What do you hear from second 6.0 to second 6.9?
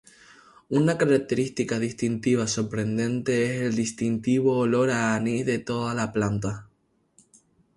planta.